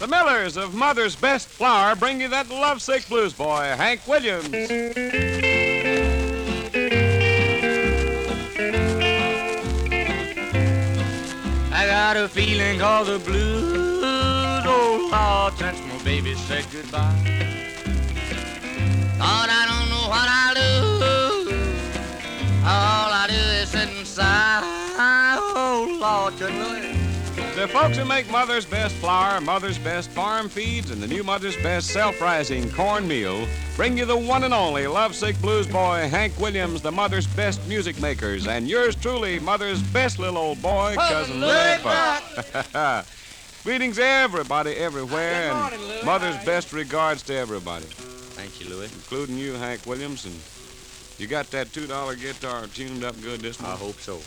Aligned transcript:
The 0.00 0.08
Millers 0.08 0.56
of 0.56 0.74
Mother's 0.74 1.14
Best 1.14 1.46
Flour 1.46 1.94
bring 1.94 2.20
you 2.20 2.26
that 2.26 2.50
lovesick 2.50 3.08
blues 3.08 3.32
boy, 3.32 3.62
Hank 3.76 4.00
Williams. 4.08 4.52
I 11.72 11.86
got 11.86 12.16
a 12.16 12.28
feeling 12.28 12.80
called 12.80 13.06
the 13.06 13.20
blues, 13.20 14.02
oh 14.66 15.08
Lord, 15.12 15.56
since 15.60 15.80
my 15.86 16.02
baby 16.02 16.34
said 16.34 16.66
goodbye. 16.72 17.14
Lord, 19.16 19.48
I 19.48 19.64
don't 19.70 19.88
know 19.90 20.08
what 20.10 20.28
I'll 20.28 20.54
do. 20.56 21.54
All 22.64 23.12
I 23.12 23.26
do 23.28 23.34
is 23.62 23.68
sit 23.68 23.88
and 23.96 24.04
sigh. 24.04 24.60
Oh 25.38 25.96
Lord, 26.00 26.36
good 26.36 26.52
Lord. 26.52 27.03
The 27.64 27.70
folks 27.70 27.96
who 27.96 28.04
make 28.04 28.30
Mother's 28.30 28.66
Best 28.66 28.94
Flour, 28.96 29.40
Mother's 29.40 29.78
Best 29.78 30.10
Farm 30.10 30.50
Feeds, 30.50 30.90
and 30.90 31.02
the 31.02 31.06
new 31.06 31.24
Mother's 31.24 31.56
Best 31.62 31.86
Self-Rising 31.86 32.70
Cornmeal 32.72 33.48
bring 33.74 33.96
you 33.96 34.04
the 34.04 34.18
one 34.18 34.44
and 34.44 34.52
only 34.52 34.86
lovesick 34.86 35.40
blues 35.40 35.66
boy, 35.66 36.06
Hank 36.10 36.38
Williams, 36.38 36.82
the 36.82 36.92
Mother's 36.92 37.26
Best 37.26 37.66
Music 37.66 37.98
Makers, 38.02 38.46
and 38.46 38.68
yours 38.68 38.94
truly, 38.94 39.40
Mother's 39.40 39.82
Best 39.82 40.18
little 40.18 40.36
old 40.36 40.60
boy, 40.60 40.94
Cousin 40.98 41.40
Louie 41.40 41.78
Buck. 41.82 43.06
Greetings, 43.64 43.98
everybody, 43.98 44.72
everywhere, 44.72 45.48
Good 45.48 45.58
morning, 45.58 45.80
and 45.80 45.88
Louie. 45.88 46.02
Mother's 46.04 46.36
How 46.36 46.44
best 46.44 46.74
regards 46.74 47.22
to 47.22 47.34
everybody, 47.34 47.86
Thank 47.86 48.60
you, 48.60 48.68
Louis. 48.68 48.92
including 48.92 49.38
you, 49.38 49.54
Hank 49.54 49.86
Williams, 49.86 50.26
and 50.26 50.34
you 51.16 51.26
got 51.26 51.50
that 51.52 51.68
$2 51.68 52.20
guitar 52.20 52.66
tuned 52.66 53.04
up 53.04 53.18
good 53.22 53.40
this 53.40 53.58
morning? 53.58 53.78
I 53.80 53.82
hope 53.82 53.98
so. 54.00 54.20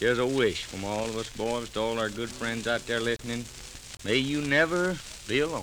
Here's 0.00 0.18
a 0.18 0.26
wish 0.26 0.64
from 0.64 0.84
all 0.84 1.04
of 1.04 1.16
us 1.16 1.28
boys 1.36 1.68
to 1.70 1.80
all 1.80 2.00
our 2.00 2.08
good 2.08 2.28
friends 2.28 2.66
out 2.66 2.84
there 2.86 2.98
listening. 2.98 3.44
May 4.04 4.16
you 4.16 4.40
never 4.40 4.98
be 5.28 5.38
alone. 5.38 5.62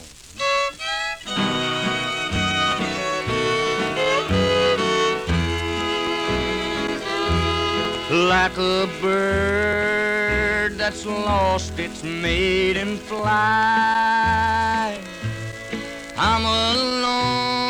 Like 8.09 8.57
a 8.57 8.89
bird 9.01 10.77
that's 10.77 11.05
lost 11.05 11.77
its 11.77 12.01
maiden 12.01 12.97
flight. 12.97 13.31
I'm 16.17 16.45
alone 16.45 17.60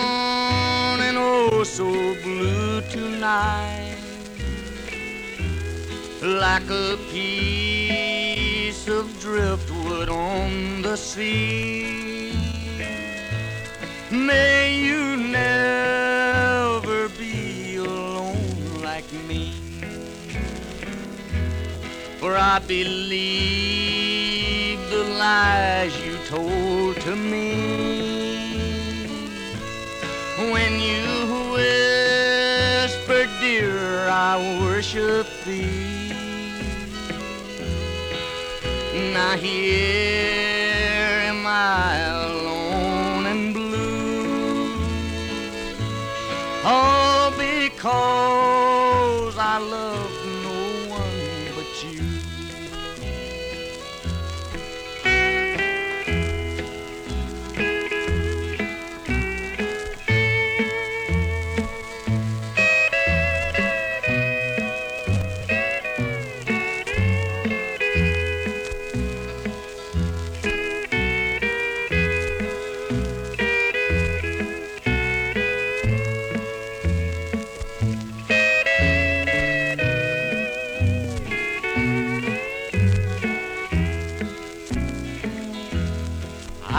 like 6.41 6.69
a 6.71 6.97
piece 7.11 8.87
of 8.87 9.05
driftwood 9.19 10.09
on 10.09 10.81
the 10.81 10.95
sea. 10.95 12.33
May 14.09 14.73
you 14.83 15.17
never 15.17 17.09
be 17.09 17.75
alone 17.75 18.81
like 18.81 19.05
me, 19.29 19.53
for 22.17 22.35
I 22.35 22.57
believe 22.67 23.99
the 24.89 25.03
lies 25.19 25.93
you 26.03 26.17
told 26.25 26.95
to 27.01 27.15
me 27.15 27.53
when 30.51 30.79
you 30.89 31.05
whispered, 31.53 33.29
Dear, 33.39 34.09
I 34.09 34.59
worship 34.59 35.27
thee. 35.45 35.90
Now 39.13 39.35
here 39.35 41.19
am 41.27 41.45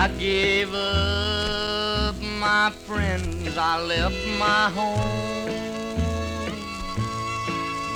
I 0.03 0.09
gave 0.19 0.75
up 0.75 2.17
my 2.21 2.71
friends, 2.71 3.57
I 3.57 3.81
left 3.81 4.27
my 4.37 4.69
home. 4.71 5.49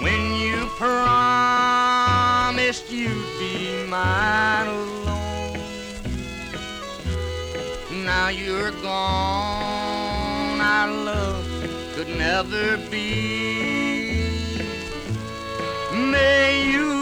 When 0.05 0.34
you 0.37 0.69
promised 0.78 2.12
you'd 2.93 3.27
be 3.41 3.84
mine 3.89 4.69
alone, 4.69 5.59
now 8.05 8.28
you're 8.28 8.71
gone. 8.83 10.61
Our 10.61 10.88
love 10.88 11.49
could 11.97 12.11
never 12.17 12.77
be. 12.88 14.31
May 15.93 16.71
you 16.71 16.96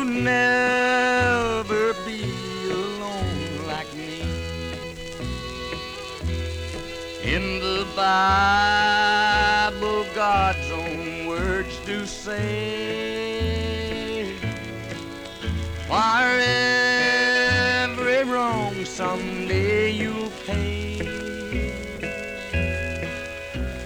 Bible, 8.04 10.04
God's 10.15 10.70
own 10.70 11.26
words 11.26 11.75
do 11.87 12.04
say, 12.04 12.37
For 15.87 15.94
every 17.88 18.25
wrong 18.31 18.84
someday 18.84 19.91
you'll 19.91 20.31
pay. 20.44 21.72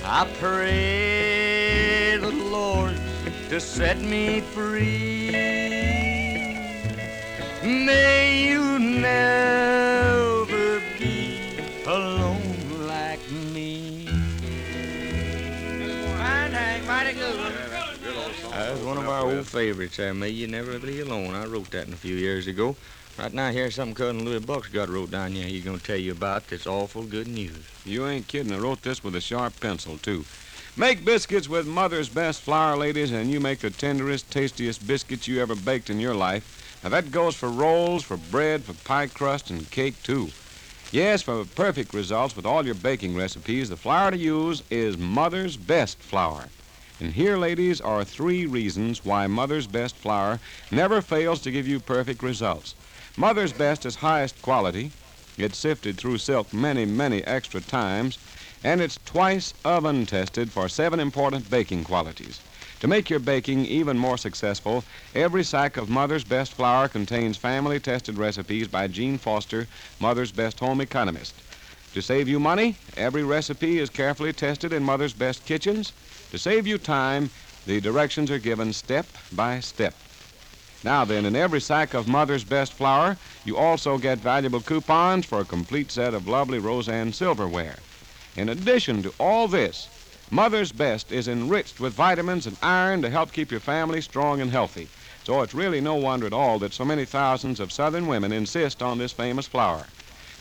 I 0.03 0.27
pray 0.41 2.17
the 2.21 2.33
Lord 2.33 2.97
to 3.51 3.61
set 3.61 4.01
me 4.01 4.41
free. 4.41 5.31
May 7.63 8.51
you 8.51 8.81
never 8.81 9.78
one 18.89 18.97
of 18.97 19.09
our 19.09 19.31
old 19.31 19.47
favorites 19.47 19.99
there. 19.99 20.15
May 20.15 20.31
you 20.31 20.47
never 20.47 20.79
be 20.79 21.01
alone. 21.01 21.35
I 21.35 21.45
wrote 21.45 21.71
that 21.73 21.87
in 21.87 21.93
a 21.93 21.97
few 21.97 22.15
years 22.15 22.47
ago. 22.47 22.75
Right 23.19 23.35
now, 23.35 23.51
here's 23.51 23.75
something 23.75 23.95
Cousin 23.95 24.25
Louis 24.25 24.41
Buck's 24.41 24.69
got 24.69 24.89
wrote 24.89 25.11
down 25.11 25.33
here. 25.33 25.47
He's 25.47 25.65
gonna 25.65 25.79
tell 25.79 25.97
you 25.97 26.13
about 26.13 26.49
that's 26.49 26.67
awful 26.67 27.03
good 27.03 27.29
news. 27.29 27.67
You 27.85 28.07
ain't 28.07 28.29
kidding. 28.29 28.53
I 28.53 28.59
wrote 28.59 28.81
this 28.81 29.05
with 29.05 29.15
a 29.15 29.21
sharp 29.21 29.61
pencil, 29.61 29.99
too. 29.99 30.25
Make 30.75 31.05
biscuits 31.05 31.51
with 31.51 31.67
Mother's 31.67 32.09
Best 32.09 32.41
Flour, 32.41 32.79
ladies, 32.79 33.11
and 33.11 33.31
you 33.31 33.41
make 33.41 33.59
the 33.59 33.69
tenderest, 33.69 34.31
tastiest 34.31 34.87
biscuits 34.87 35.29
you 35.29 35.43
ever 35.43 35.55
baked 35.55 35.91
in 35.91 36.01
your 36.01 36.15
life. 36.15 36.81
Now, 36.83 36.89
that 36.89 37.11
goes 37.11 37.35
for 37.37 37.51
rolls, 37.51 38.05
for 38.05 38.17
bread, 38.17 38.65
for 38.65 38.73
pie 38.87 39.09
crust, 39.09 39.51
and 39.51 39.71
cake, 39.71 40.03
too. 40.03 40.29
Yes, 40.93 41.21
for 41.21 41.45
perfect 41.45 41.93
results 41.93 42.35
with 42.35 42.47
all 42.47 42.65
your 42.65 42.77
baking 42.77 43.15
recipes, 43.15 43.69
the 43.69 43.77
flour 43.77 44.13
to 44.13 44.17
use 44.17 44.63
is 44.71 44.97
Mother's 44.97 45.59
Best 45.59 45.99
Flour. 45.99 46.45
And 47.01 47.13
here, 47.13 47.37
ladies, 47.37 47.81
are 47.81 48.05
three 48.05 48.45
reasons 48.45 49.05
why 49.05 49.29
Mother's 49.29 49.69
Best 49.69 49.95
Flour 49.95 50.41
never 50.73 51.01
fails 51.01 51.41
to 51.43 51.53
give 51.53 51.69
you 51.69 51.79
perfect 51.79 52.25
results. 52.25 52.75
Mother's 53.17 53.53
Best 53.53 53.87
is 53.87 53.97
highest 53.97 54.41
quality. 54.43 54.91
It's 55.37 55.57
sifted 55.57 55.97
through 55.97 56.19
silk 56.19 56.53
many, 56.53 56.85
many 56.85 57.23
extra 57.25 57.61
times, 57.61 58.19
and 58.65 58.81
it's 58.81 58.99
twice 59.05 59.55
oven 59.65 60.07
tested 60.07 60.51
for 60.51 60.69
seven 60.69 60.99
important 60.99 61.49
baking 61.49 61.85
qualities. 61.85 62.41
To 62.81 62.89
make 62.89 63.09
your 63.09 63.21
baking 63.21 63.65
even 63.67 63.97
more 63.97 64.19
successful, 64.19 64.83
every 65.15 65.45
sack 65.45 65.77
of 65.77 65.89
Mother's 65.89 66.25
Best 66.25 66.53
Flour 66.53 66.89
contains 66.89 67.37
family 67.37 67.79
tested 67.79 68.19
recipes 68.19 68.67
by 68.67 68.89
Gene 68.89 69.19
Foster, 69.19 69.69
Mother's 70.01 70.33
Best 70.33 70.59
Home 70.59 70.81
Economist. 70.81 71.35
To 71.95 72.03
save 72.03 72.29
you 72.29 72.39
money, 72.39 72.77
every 72.97 73.23
recipe 73.23 73.79
is 73.79 73.91
carefully 73.91 74.33
tested 74.33 74.73
in 74.73 74.83
Mother's 74.83 75.15
Best 75.15 75.45
kitchens. 75.47 75.93
To 76.31 76.39
save 76.39 76.67
you 76.67 76.79
time, 76.79 77.31
the 77.67 77.81
directions 77.81 78.31
are 78.31 78.39
given 78.39 78.73
step 78.73 79.07
by 79.33 79.61
step. 79.61 79.95
Now 80.85 81.05
then, 81.05 81.27
in 81.27 81.35
every 81.35 81.61
sack 81.61 81.95
of 81.95 82.07
Mother's 82.07 82.45
Best 82.45 82.73
flour, 82.73 83.17
you 83.45 83.57
also 83.57 83.99
get 83.99 84.19
valuable 84.19 84.61
coupons 84.61 85.27
for 85.27 85.41
a 85.41 85.45
complete 85.45 85.91
set 85.91 86.15
of 86.15 86.29
lovely 86.29 86.59
Roseanne 86.59 87.13
silverware. 87.13 87.77
In 88.37 88.49
addition 88.49 89.03
to 89.03 89.13
all 89.19 89.49
this, 89.49 89.89
Mother's 90.31 90.73
Best 90.73 91.11
is 91.11 91.27
enriched 91.27 91.81
with 91.81 91.95
vitamins 91.95 92.47
and 92.47 92.57
iron 92.63 93.03
to 93.03 93.11
help 93.11 93.33
keep 93.33 93.51
your 93.51 93.61
family 93.61 94.03
strong 94.03 94.41
and 94.41 94.51
healthy. 94.51 94.89
So 95.25 95.43
it's 95.43 95.55
really 95.55 95.81
no 95.81 95.95
wonder 95.95 96.27
at 96.27 96.33
all 96.33 96.59
that 96.61 96.75
so 96.75 96.85
many 96.85 97.05
thousands 97.05 97.61
of 97.61 97.73
Southern 97.73 98.07
women 98.07 98.31
insist 98.31 98.83
on 98.83 98.99
this 98.99 99.13
famous 99.13 99.47
flour. 99.47 99.87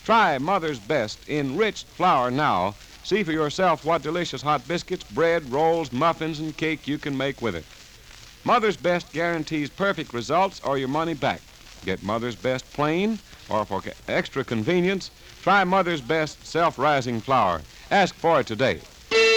Try 0.07 0.38
Mother's 0.38 0.80
Best 0.80 1.27
enriched 1.27 1.86
flour 1.86 2.31
now. 2.31 2.75
See 3.04 3.24
for 3.24 3.33
yourself 3.33 3.83
what 3.83 4.04
delicious 4.04 4.42
hot 4.42 4.65
biscuits, 4.65 5.04
bread, 5.04 5.51
rolls, 5.51 5.92
muffins, 5.92 6.39
and 6.39 6.56
cake 6.56 6.88
you 6.88 6.98
can 6.98 7.18
make 7.18 7.42
with 7.42 7.56
it. 7.56 7.65
Mother's 8.45 8.77
Best 8.77 9.12
guarantees 9.12 9.69
perfect 9.69 10.13
results 10.13 10.62
or 10.63 10.77
your 10.77 10.88
money 10.88 11.13
back. 11.13 11.42
Get 11.83 12.04
Mother's 12.04 12.38
Best 12.38 12.71
plain, 12.71 13.19
or 13.50 13.65
for 13.65 13.83
extra 14.07 14.45
convenience, 14.45 15.12
try 15.42 15.65
Mother's 15.65 16.00
Best 16.00 16.48
self-rising 16.48 17.19
flour. 17.19 17.62
Ask 17.92 18.15
for 18.15 18.39
it 18.39 18.48
today. 18.48 18.80
I 19.12 19.27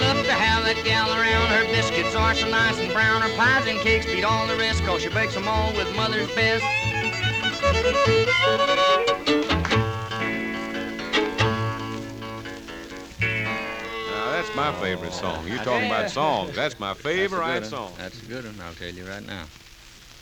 love 0.00 0.24
to 0.24 0.32
have 0.32 0.64
that 0.64 0.80
gal 0.84 1.10
around. 1.10 1.48
Her 1.48 1.64
biscuits 1.72 2.14
are 2.14 2.36
so 2.36 2.48
nice 2.48 2.78
and 2.78 2.92
brown. 2.92 3.20
Her 3.20 3.36
pies 3.36 3.66
and 3.66 3.80
cakes 3.80 4.06
beat 4.06 4.22
all 4.22 4.46
the 4.46 4.54
rest, 4.54 4.84
cause 4.84 5.02
she 5.02 5.08
bakes 5.08 5.34
them 5.34 5.48
all 5.48 5.72
with 5.72 5.92
mother's 5.96 6.32
best. 6.36 6.64
Now, 7.60 7.70
that's 14.32 14.54
my 14.54 14.72
favorite 14.80 15.12
song. 15.12 15.46
You 15.46 15.58
talking 15.58 15.86
about 15.86 16.10
songs. 16.10 16.54
That's 16.54 16.78
my 16.78 16.94
favorite 16.94 17.40
That's 17.40 17.58
a 17.58 17.60
good 17.60 17.70
song. 17.70 17.92
That's 17.98 18.22
a 18.22 18.26
good 18.26 18.44
one, 18.44 18.54
I'll 18.62 18.74
tell 18.74 18.90
you 18.90 19.04
right 19.04 19.26
now. 19.26 19.44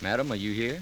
Madam, 0.01 0.33
are 0.33 0.37
you 0.37 0.53
here? 0.53 0.81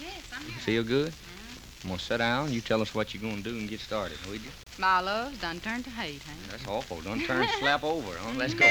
Yes, 0.00 0.22
I'm 0.34 0.42
here. 0.42 0.58
Feel 0.60 0.82
good? 0.82 1.10
Mm-hmm. 1.12 1.84
I'm 1.84 1.90
gonna 1.90 2.00
sit 2.00 2.18
down. 2.18 2.52
You 2.52 2.60
tell 2.60 2.82
us 2.82 2.94
what 2.94 3.14
you're 3.14 3.22
gonna 3.22 3.42
do 3.42 3.50
and 3.50 3.68
get 3.68 3.80
started, 3.80 4.18
would 4.28 4.40
you? 4.40 4.50
My 4.78 5.00
love's 5.00 5.38
done 5.38 5.60
turned 5.60 5.84
to 5.84 5.90
hate, 5.90 6.22
honey. 6.22 6.38
That's 6.50 6.66
awful. 6.66 7.00
Don't 7.02 7.24
turn 7.24 7.46
slap 7.60 7.84
over. 7.84 8.12
Huh? 8.18 8.32
Let's 8.36 8.54
go. 8.54 8.66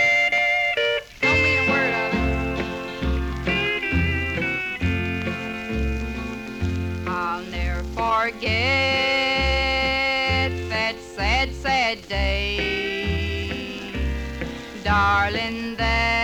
Don't 1.21 1.41
mean 1.43 1.59
a 1.59 1.71
word 1.71 1.93
of 1.93 2.05
it. 2.05 2.10
Forget 8.21 8.51
that 10.69 10.95
sad, 10.99 11.51
sad 11.55 12.07
day, 12.07 13.91
darling, 14.83 15.75
that 15.75 16.20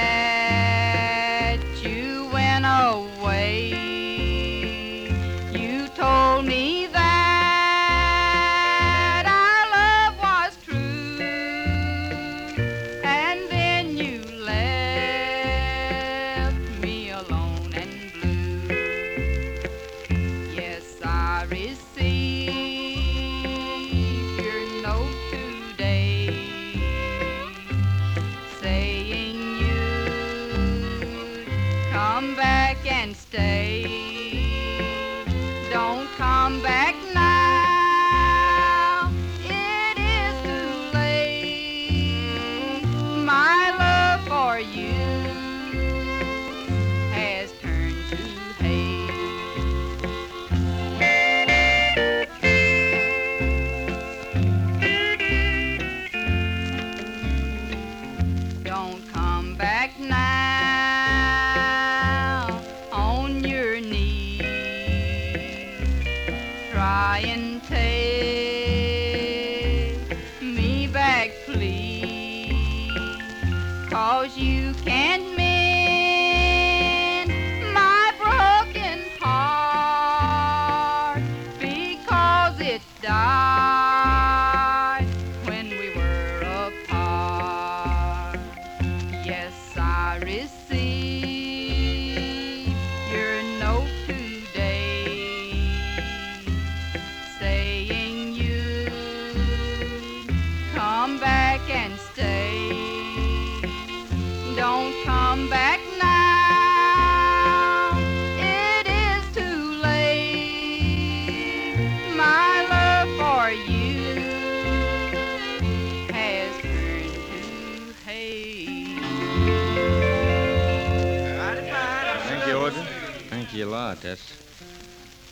Thank 123.48 123.60
you 123.60 123.70
a 123.70 123.72
lot. 123.72 124.02
That's 124.02 124.34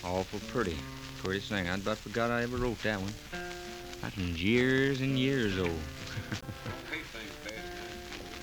awful 0.02 0.40
pretty. 0.48 0.78
Prettiest 1.22 1.50
thing. 1.50 1.68
I'd 1.68 1.82
about 1.82 1.98
forgot 1.98 2.32
I 2.32 2.44
ever 2.44 2.56
wrote 2.56 2.82
that 2.84 3.02
one. 3.02 3.14
That 4.02 4.16
one's 4.16 4.42
years 4.42 5.02
and 5.02 5.20
years 5.20 5.60
old. 5.60 5.70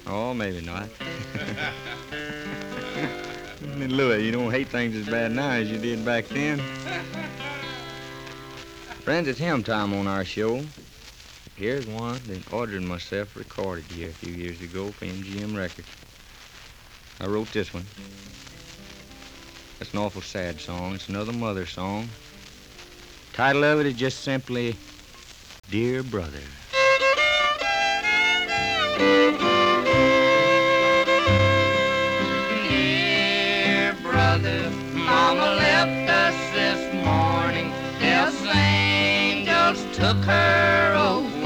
Oh, 0.05 0.35
maybe 0.35 0.61
not. 0.61 0.89
Louis, 3.79 4.27
you 4.27 4.33
don't 4.33 4.51
hate 4.51 4.67
things 4.67 4.97
as 4.97 5.07
bad 5.07 5.31
now 5.31 5.53
as 5.53 5.71
you 5.71 5.79
did 5.79 6.05
back 6.05 6.27
then. 6.27 6.59
Friends, 9.05 9.29
it's 9.29 9.39
hymn 9.39 9.63
time 9.63 9.95
on 9.95 10.09
our 10.09 10.25
show. 10.25 10.61
Here's 11.55 11.87
one 11.87 12.21
that 12.27 12.53
Audrey 12.53 12.79
and 12.79 12.89
myself 12.89 13.37
recorded 13.37 13.85
here 13.85 14.09
a 14.09 14.13
few 14.13 14.33
years 14.35 14.61
ago 14.61 14.89
for 14.89 15.07
MGM 15.07 15.57
Records. 15.57 15.89
I 17.21 17.27
wrote 17.27 17.53
this 17.53 17.73
one. 17.73 17.87
It's 19.83 19.93
an 19.93 19.99
awful 19.99 20.23
sad 20.23 20.61
song. 20.61 20.95
It's 20.95 21.09
another 21.09 21.33
mother 21.33 21.67
song. 21.67 22.09
Title 23.33 23.65
of 23.65 23.81
it 23.81 23.87
is 23.87 23.95
just 23.95 24.21
simply 24.21 24.77
Dear 25.71 26.05
Brother. 26.05 26.39
Dear 32.69 33.97
brother, 34.03 34.71
Mama 34.95 35.57
left 35.57 36.09
us 36.09 36.53
this 36.55 36.95
morning. 37.05 37.73
Death's 37.99 38.41
angels 38.55 39.85
took 39.97 40.19
her 40.19 40.95
away. 40.95 41.42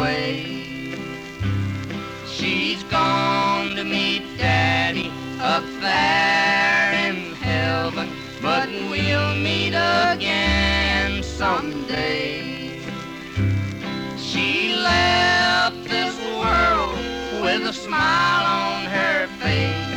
Smile 17.97 18.47
on 18.63 18.85
her 18.99 19.27
face 19.43 19.93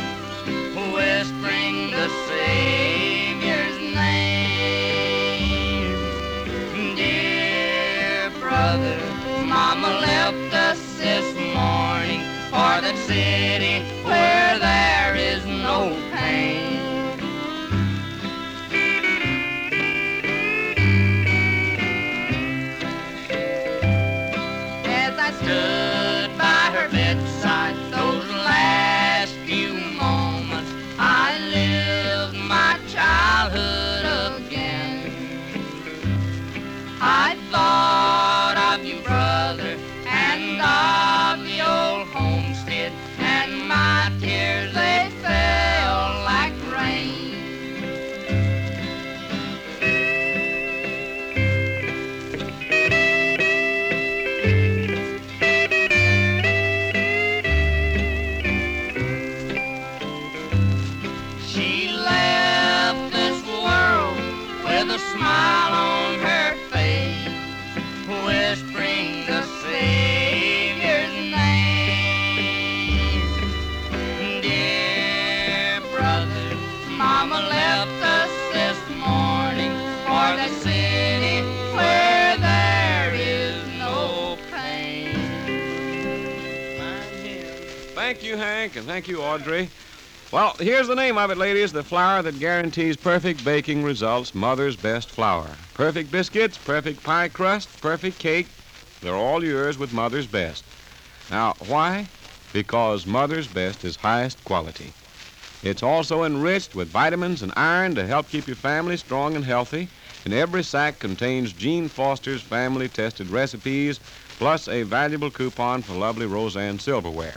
whispering 0.94 1.90
the 1.90 2.08
Savior's 2.28 3.78
name. 3.94 5.98
Dear 6.96 8.30
brother, 8.40 8.98
Mama 9.44 9.88
left 10.08 10.54
us 10.54 10.80
this 10.98 11.28
morning 11.54 12.20
for 12.50 12.72
that 12.84 12.96
city 13.06 13.84
Thank 88.00 88.22
you, 88.22 88.38
Hank, 88.38 88.76
and 88.76 88.86
thank 88.86 89.08
you, 89.08 89.20
Audrey. 89.20 89.68
Well, 90.32 90.56
here's 90.58 90.88
the 90.88 90.94
name 90.94 91.18
of 91.18 91.30
it, 91.30 91.36
ladies 91.36 91.70
the 91.70 91.84
flour 91.84 92.22
that 92.22 92.40
guarantees 92.40 92.96
perfect 92.96 93.44
baking 93.44 93.84
results, 93.84 94.34
Mother's 94.34 94.74
Best 94.74 95.10
Flour. 95.10 95.46
Perfect 95.74 96.10
biscuits, 96.10 96.56
perfect 96.56 97.02
pie 97.02 97.28
crust, 97.28 97.68
perfect 97.82 98.18
cake. 98.18 98.48
They're 99.02 99.14
all 99.14 99.44
yours 99.44 99.76
with 99.76 99.92
Mother's 99.92 100.26
Best. 100.26 100.64
Now, 101.30 101.54
why? 101.68 102.06
Because 102.54 103.04
Mother's 103.04 103.46
Best 103.46 103.84
is 103.84 103.96
highest 103.96 104.42
quality. 104.44 104.94
It's 105.62 105.82
also 105.82 106.24
enriched 106.24 106.74
with 106.74 106.88
vitamins 106.88 107.42
and 107.42 107.52
iron 107.54 107.94
to 107.96 108.06
help 108.06 108.30
keep 108.30 108.46
your 108.46 108.56
family 108.56 108.96
strong 108.96 109.36
and 109.36 109.44
healthy. 109.44 109.88
And 110.24 110.32
every 110.32 110.62
sack 110.62 110.98
contains 111.00 111.52
Gene 111.52 111.90
Foster's 111.90 112.40
family 112.40 112.88
tested 112.88 113.28
recipes, 113.28 114.00
plus 114.38 114.68
a 114.68 114.84
valuable 114.84 115.30
coupon 115.30 115.82
for 115.82 115.92
lovely 115.92 116.24
Roseanne 116.24 116.78
silverware. 116.78 117.36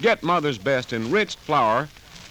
Get 0.00 0.22
Mother's 0.22 0.58
Best 0.58 0.92
enriched 0.92 1.38
flour, 1.38 1.88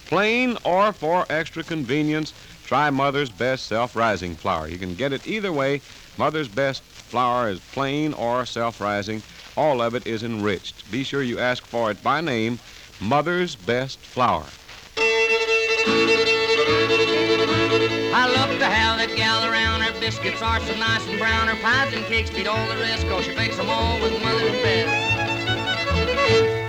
plain 0.07 0.57
or 0.65 0.91
for 0.91 1.25
extra 1.29 1.63
convenience. 1.63 2.33
Try 2.65 2.89
Mother's 2.89 3.29
Best 3.29 3.67
self 3.67 3.95
rising 3.95 4.35
flour. 4.35 4.67
You 4.67 4.77
can 4.77 4.95
get 4.95 5.13
it 5.13 5.27
either 5.27 5.53
way. 5.53 5.81
Mother's 6.17 6.47
Best 6.47 6.83
flour 6.83 7.49
is 7.49 7.59
plain 7.59 8.13
or 8.13 8.45
self 8.45 8.81
rising. 8.81 9.21
All 9.57 9.81
of 9.81 9.95
it 9.95 10.07
is 10.07 10.23
enriched. 10.23 10.89
Be 10.91 11.03
sure 11.03 11.21
you 11.21 11.39
ask 11.39 11.65
for 11.65 11.91
it 11.91 12.01
by 12.01 12.21
name 12.21 12.59
Mother's 13.01 13.55
Best 13.55 13.99
Flour. 13.99 14.45
I 18.13 18.27
love 18.35 18.57
to 18.59 18.65
have 18.65 18.97
that 18.99 19.15
gal 19.15 19.43
around. 19.49 19.81
Her 19.81 19.99
biscuits 19.99 20.41
are 20.41 20.59
so 20.61 20.75
nice 20.75 21.05
and 21.07 21.19
brown. 21.19 21.47
Her 21.47 21.61
pies 21.61 21.93
and 21.93 22.05
cakes 22.05 22.29
beat 22.29 22.47
all 22.47 22.67
the 22.67 22.77
rest, 22.77 23.07
'cause 23.07 23.25
she 23.25 23.35
bakes 23.35 23.57
them 23.57 23.69
all 23.69 23.99
with 23.99 24.21
mother's 24.23 24.61
best. 24.61 26.60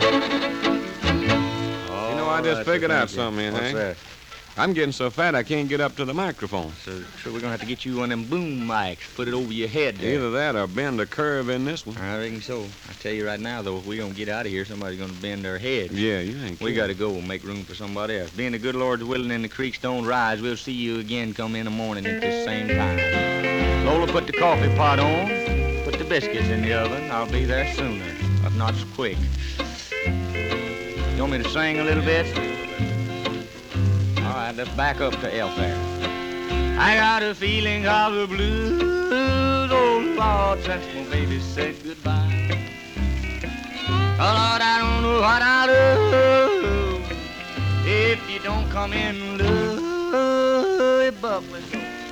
I 2.32 2.42
just 2.42 2.56
that's 2.58 2.68
figured 2.68 2.90
out 2.90 3.10
you. 3.10 3.16
something, 3.16 3.52
What's 3.52 3.64
Hank. 3.64 3.76
that? 3.76 3.96
I'm 4.54 4.74
getting 4.74 4.92
so 4.92 5.08
fat 5.08 5.34
I 5.34 5.42
can't 5.44 5.66
get 5.66 5.80
up 5.80 5.96
to 5.96 6.04
the 6.04 6.12
microphone. 6.12 6.72
So, 6.84 7.02
so 7.24 7.32
we're 7.32 7.40
gonna 7.40 7.52
have 7.52 7.60
to 7.60 7.66
get 7.66 7.86
you 7.86 7.96
one 7.96 8.12
of 8.12 8.18
them 8.18 8.28
boom 8.28 8.66
mics, 8.68 9.14
put 9.14 9.26
it 9.26 9.32
over 9.32 9.50
your 9.50 9.68
head 9.68 9.96
there. 9.96 10.16
Either 10.16 10.30
that 10.32 10.56
or 10.56 10.66
bend 10.66 11.00
a 11.00 11.06
curve 11.06 11.48
in 11.48 11.64
this 11.64 11.86
one. 11.86 11.96
I 11.96 12.18
reckon 12.18 12.42
so. 12.42 12.60
I 12.90 12.92
tell 13.00 13.12
you 13.12 13.24
right 13.26 13.40
now, 13.40 13.62
though, 13.62 13.78
if 13.78 13.86
we're 13.86 14.02
gonna 14.02 14.12
get 14.12 14.28
out 14.28 14.44
of 14.44 14.52
here, 14.52 14.66
somebody's 14.66 14.98
gonna 15.00 15.14
bend 15.14 15.42
their 15.42 15.56
head. 15.56 15.90
Yeah, 15.92 16.18
you 16.20 16.36
ain't 16.44 16.60
We 16.60 16.66
kidding. 16.72 16.74
gotta 16.76 16.92
go 16.94 17.12
and 17.14 17.26
make 17.26 17.44
room 17.44 17.64
for 17.64 17.74
somebody 17.74 18.18
else. 18.18 18.28
Being 18.30 18.52
the 18.52 18.58
good 18.58 18.74
Lord's 18.76 19.02
willing 19.04 19.30
and 19.30 19.42
the 19.42 19.48
creeks 19.48 19.78
don't 19.78 20.04
rise, 20.04 20.42
we'll 20.42 20.58
see 20.58 20.72
you 20.72 20.98
again 20.98 21.32
come 21.32 21.56
in 21.56 21.64
the 21.64 21.70
morning 21.70 22.04
at 22.04 22.20
this 22.20 22.44
same 22.44 22.68
time. 22.68 23.86
Lola, 23.86 24.06
put 24.06 24.26
the 24.26 24.34
coffee 24.34 24.68
pot 24.76 24.98
on. 24.98 25.28
Put 25.84 25.94
the 25.98 26.04
biscuits 26.04 26.48
in 26.48 26.60
the 26.60 26.74
oven. 26.74 27.10
I'll 27.10 27.26
be 27.26 27.46
there 27.46 27.72
sooner, 27.74 28.04
if 28.44 28.54
not 28.56 28.74
so 28.74 28.84
quick. 28.94 29.16
You 31.14 31.20
want 31.20 31.32
me 31.32 31.42
to 31.42 31.48
sing 31.48 31.78
a 31.78 31.84
little 31.84 32.02
bit? 32.02 32.26
All 34.18 34.32
right, 34.32 34.54
let's 34.56 34.70
back 34.70 35.00
up 35.00 35.12
to 35.20 35.34
F 35.34 35.54
there. 35.56 35.76
I 36.78 36.96
got 36.96 37.22
a 37.22 37.34
feeling 37.34 37.86
of 37.86 38.14
the 38.14 38.26
blues, 38.26 38.82
oh 39.72 40.14
Lord, 40.18 40.64
since 40.64 40.84
my 40.94 41.04
baby 41.14 41.38
said 41.40 41.76
goodbye. 41.84 42.56
Oh 44.18 44.32
Lord, 44.38 44.62
I 44.62 44.78
don't 44.80 45.02
know 45.02 45.20
what 45.20 45.42
I'll 45.42 45.66
do 45.66 47.02
if 47.84 48.30
you 48.30 48.38
don't 48.40 48.68
come 48.70 48.92
in, 48.92 49.38
love. 49.38 49.82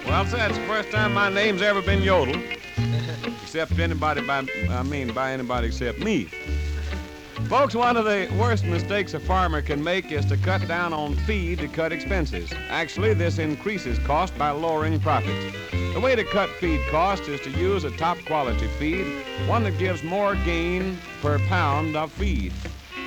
Well, 0.06 0.26
sir, 0.26 0.36
that's 0.36 0.58
the 0.58 0.66
first 0.66 0.90
time 0.90 1.14
my 1.14 1.30
name's 1.30 1.62
ever 1.62 1.80
been 1.80 2.02
yodeled. 2.02 2.42
except 3.42 3.78
anybody 3.78 4.20
by, 4.22 4.46
I 4.68 4.82
mean, 4.82 5.12
by 5.12 5.32
anybody 5.32 5.66
except 5.68 5.98
me. 5.98 6.28
Folks, 7.50 7.74
one 7.74 7.96
of 7.96 8.04
the 8.04 8.32
worst 8.38 8.64
mistakes 8.64 9.12
a 9.12 9.18
farmer 9.18 9.60
can 9.60 9.82
make 9.82 10.12
is 10.12 10.24
to 10.26 10.36
cut 10.36 10.68
down 10.68 10.92
on 10.92 11.16
feed 11.16 11.58
to 11.58 11.66
cut 11.66 11.90
expenses. 11.90 12.48
Actually, 12.68 13.12
this 13.12 13.40
increases 13.40 13.98
cost 13.98 14.38
by 14.38 14.50
lowering 14.52 15.00
profits. 15.00 15.56
The 15.92 15.98
way 15.98 16.14
to 16.14 16.22
cut 16.22 16.48
feed 16.48 16.80
cost 16.90 17.24
is 17.24 17.40
to 17.40 17.50
use 17.50 17.82
a 17.82 17.90
top 17.90 18.18
quality 18.24 18.68
feed, 18.78 19.04
one 19.48 19.64
that 19.64 19.80
gives 19.80 20.04
more 20.04 20.36
gain 20.36 20.96
per 21.22 21.40
pound 21.40 21.96
of 21.96 22.12
feed. 22.12 22.52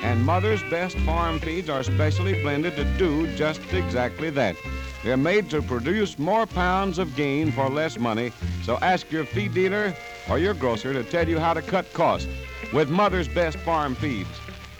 And 0.02 0.22
Mother's 0.22 0.62
Best 0.64 0.98
Farm 0.98 1.40
Feeds 1.40 1.70
are 1.70 1.82
specially 1.82 2.42
blended 2.42 2.76
to 2.76 2.84
do 2.98 3.34
just 3.36 3.62
exactly 3.72 4.28
that. 4.28 4.56
They're 5.02 5.16
made 5.16 5.48
to 5.50 5.62
produce 5.62 6.18
more 6.18 6.44
pounds 6.44 6.98
of 6.98 7.16
gain 7.16 7.50
for 7.50 7.70
less 7.70 7.98
money, 7.98 8.30
so 8.62 8.76
ask 8.82 9.10
your 9.10 9.24
feed 9.24 9.54
dealer 9.54 9.94
or 10.28 10.38
your 10.38 10.52
grocer 10.52 10.92
to 10.92 11.02
tell 11.02 11.26
you 11.26 11.38
how 11.38 11.54
to 11.54 11.62
cut 11.62 11.90
costs 11.94 12.28
with 12.72 12.88
Mother's 12.88 13.28
Best 13.28 13.58
Farm 13.58 13.94
Feeds. 13.94 14.28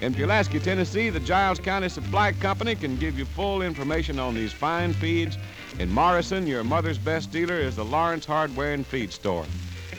In 0.01 0.13
Pulaski, 0.13 0.59
Tennessee, 0.59 1.11
the 1.11 1.21
Giles 1.21 1.59
County 1.59 1.89
Supply 1.89 2.33
Company 2.33 2.75
can 2.75 2.97
give 2.97 3.19
you 3.19 3.25
full 3.25 3.63
information 3.63 4.19
on 4.19 4.35
these 4.35 4.53
fine 4.53 4.93
feeds. 4.93 5.39
In 5.79 5.91
Morrison, 5.91 6.47
your 6.47 6.65
Mother's 6.65 6.99
Best 6.99 7.31
dealer 7.31 7.55
is 7.55 7.77
the 7.77 7.85
Lawrence 7.85 8.27
Hardware 8.27 8.75
and 8.75 8.87
Feed 8.87 9.13
Store. 9.13 9.47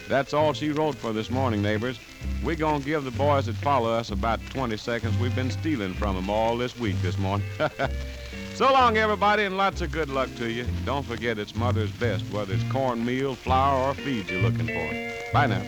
That's 0.07 0.33
all 0.33 0.53
she 0.53 0.69
wrote 0.69 0.95
for 0.95 1.13
this 1.13 1.31
morning, 1.31 1.61
neighbors. 1.61 1.99
We're 2.43 2.55
going 2.55 2.81
to 2.81 2.85
give 2.85 3.03
the 3.03 3.11
boys 3.11 3.47
that 3.47 3.55
follow 3.55 3.91
us 3.91 4.11
about 4.11 4.39
20 4.51 4.77
seconds. 4.77 5.17
We've 5.17 5.35
been 5.35 5.49
stealing 5.49 5.93
from 5.93 6.15
them 6.15 6.29
all 6.29 6.57
this 6.57 6.77
week 6.77 7.01
this 7.01 7.17
morning. 7.17 7.47
so 8.53 8.71
long, 8.71 8.97
everybody, 8.97 9.43
and 9.43 9.57
lots 9.57 9.81
of 9.81 9.91
good 9.91 10.09
luck 10.09 10.29
to 10.35 10.51
you. 10.51 10.65
Don't 10.85 11.05
forget 11.05 11.39
it's 11.39 11.55
Mother's 11.55 11.91
Best, 11.91 12.23
whether 12.31 12.53
it's 12.53 12.63
cornmeal, 12.71 13.33
flour, 13.33 13.89
or 13.89 13.93
feed 13.95 14.29
you're 14.29 14.41
looking 14.41 14.67
for. 14.67 15.33
Bye 15.33 15.47
now. 15.47 15.63